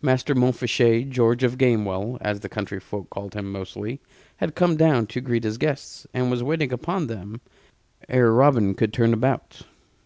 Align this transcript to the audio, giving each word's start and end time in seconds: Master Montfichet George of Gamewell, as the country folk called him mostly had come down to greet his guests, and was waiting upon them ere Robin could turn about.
Master 0.00 0.34
Montfichet 0.34 1.10
George 1.10 1.42
of 1.44 1.58
Gamewell, 1.58 2.16
as 2.22 2.40
the 2.40 2.48
country 2.48 2.80
folk 2.80 3.10
called 3.10 3.34
him 3.34 3.52
mostly 3.52 4.00
had 4.38 4.54
come 4.54 4.78
down 4.78 5.06
to 5.08 5.20
greet 5.20 5.44
his 5.44 5.58
guests, 5.58 6.06
and 6.14 6.30
was 6.30 6.42
waiting 6.42 6.72
upon 6.72 7.06
them 7.06 7.42
ere 8.08 8.32
Robin 8.32 8.72
could 8.74 8.94
turn 8.94 9.12
about. 9.12 9.60